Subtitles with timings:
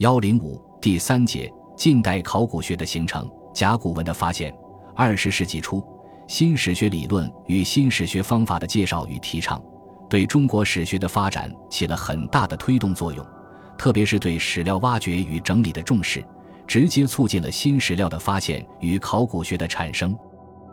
[0.00, 4.50] 幺零五第三节近代考古学的形成，甲骨文的发现。
[4.96, 5.84] 二十世纪初，
[6.26, 9.62] 新史学理论与新史学方法的介绍与提倡，
[10.08, 13.22] 对中国史学的发展起了很大的推动作用。
[13.76, 16.24] 特别是对史料挖掘与整理的重视，
[16.66, 20.16] 直接促进了新史料的发现与考古学的产生。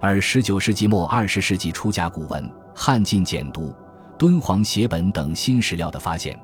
[0.00, 3.70] 而十九世纪末二十世纪初，甲骨文、汉晋简牍、
[4.18, 6.34] 敦煌写本等新史料的发现，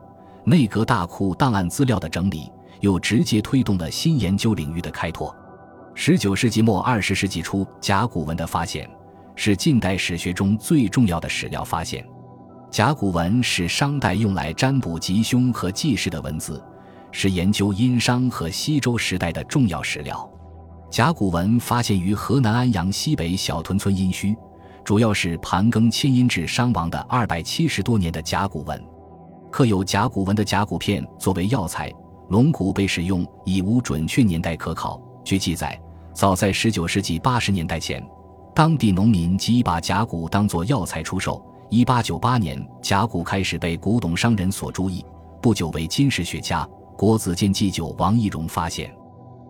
[0.44, 2.52] 内阁大库档案资料的整理。
[2.86, 5.34] 又直接推动了新研究领域的开拓。
[5.92, 8.88] 十九世纪末二十世纪初，甲骨文的发现
[9.34, 12.06] 是近代史学中最重要的史料发现。
[12.70, 16.62] 甲骨文是商代用来占卜吉凶和记事的文字，
[17.10, 20.30] 是研究殷商和西周时代的重要史料。
[20.88, 24.36] 甲骨文发现于河南安阳西北小屯村殷墟，
[24.84, 28.80] 主要是盘庚迁殷至商王的二百七十多年的甲骨文，
[29.50, 31.92] 刻有甲骨文的甲骨片作为药材。
[32.28, 35.00] 龙骨被使用已无准确年代可考。
[35.24, 35.80] 据记载，
[36.12, 38.04] 早在19世纪80年代前，
[38.54, 41.44] 当地农民即把甲骨当作药材出售。
[41.70, 45.04] 1898年，甲骨开始被古董商人所注意。
[45.42, 48.92] 不久，为金石学家、国子监祭酒王懿荣发现，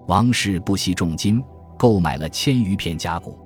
[0.06, 1.42] 王氏不惜重金
[1.78, 3.38] 购买了千余片甲骨。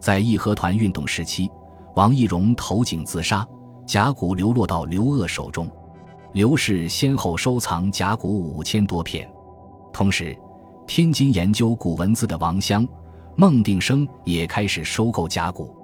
[0.00, 1.50] 在义和团运动时期，
[1.94, 3.46] 王懿荣投井自杀，
[3.86, 5.68] 甲骨流落到刘鄂手中。
[6.34, 9.28] 刘氏先后收藏甲骨五千多片，
[9.92, 10.36] 同时，
[10.86, 12.86] 天津研究古文字的王襄、
[13.34, 15.74] 孟定生也开始收购甲骨。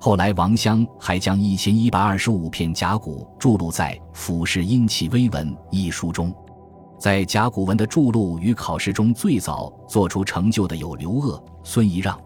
[0.00, 6.34] 后来，王襄还将一千一百二十五片甲骨注录在《俯视殷器微文》一书中。
[6.98, 12.16] 在甲骨文的注录与考试中，最早做出成就的有刘鄂、孙仪让；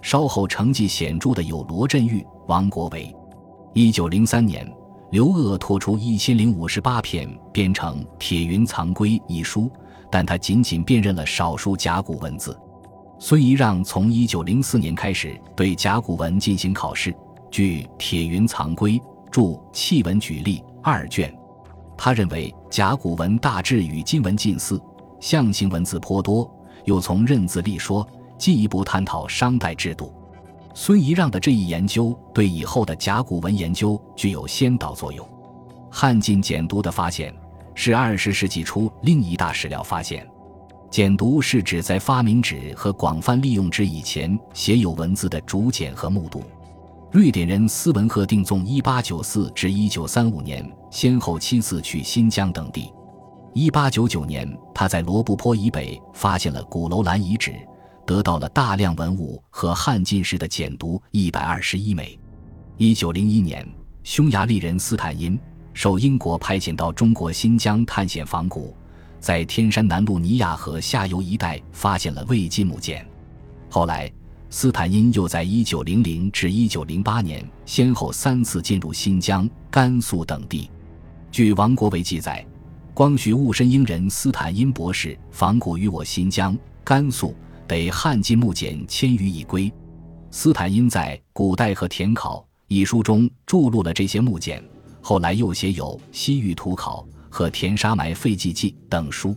[0.00, 3.14] 稍后成绩显著的有罗振玉、王国维。
[3.74, 4.64] 一九零三年。
[5.10, 9.70] 刘鄂拓出一千零五十八片，编成《铁云藏龟》一书，
[10.10, 12.58] 但他仅仅辨认了少数甲骨文字。
[13.20, 17.14] 孙仪让从一九零四年开始对甲骨文进行考试，
[17.52, 18.98] 据《铁云藏龟》
[19.30, 21.32] 注契文举例二卷。
[21.96, 24.80] 他认为甲骨文大致与金文近似，
[25.20, 26.52] 象形文字颇多，
[26.84, 30.12] 又从认字立说，进一步探讨商代制度。
[30.78, 35.26] 孙仪让的这一研究对以后的甲骨文研究具有先导作用。
[35.90, 37.34] 汉晋简牍的发现
[37.74, 40.28] 是二十世纪初另一大史料发现。
[40.90, 46.42] 简牍是指在发明纸和广泛利用纸以前写有文字的竹简和木牍。
[47.10, 52.92] 瑞典人斯文赫定宗一八九四至一九三五年先后七次去新疆等地。
[53.54, 57.54] 一八九九年，他在罗布泊以北发现了古楼兰遗址。
[58.06, 62.18] 得到了大量文物和汉晋时的简牍一百二十一枚。
[62.76, 63.66] 一九零一年，
[64.04, 65.38] 匈牙利人斯坦因
[65.74, 68.74] 受英国派遣到中国新疆探险仿古，
[69.18, 73.04] 在天山南路尼亚河下游一带发现了魏晋木简。
[73.68, 74.10] 后来，
[74.50, 80.70] 斯坦因又在一九零零至一九零八年先后三次进入新疆、甘肃等地。
[81.32, 82.46] 据王国维记载，
[82.94, 87.34] 光绪戊申英人斯坦因博士仿古于我新疆、甘肃。
[87.66, 89.72] 得汉晋木简千余已归，
[90.30, 94.62] 斯坦因在《古代和田考》一书中注录了这些木简，
[95.00, 99.36] 后来又写有《西域图考》和《田沙埋废迹记》等书。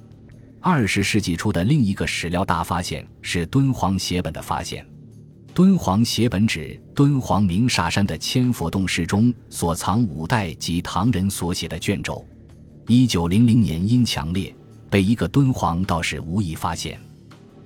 [0.61, 4.85] 二十世纪初的另一个史料大发现是敦煌写本的发现。
[5.53, 12.25] 敦煌写本指敦煌鸣沙山的千佛洞室中所藏五代及唐人所写的卷轴。
[12.87, 14.53] 一九零零年因强烈，
[14.89, 16.99] 被一个敦煌道士无意发现。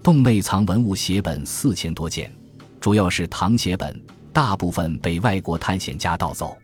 [0.04, 2.30] 洞内藏文物写本四千多件，
[2.82, 3.98] 主要是唐写本，
[4.34, 6.58] 大部分被外国探险家盗走。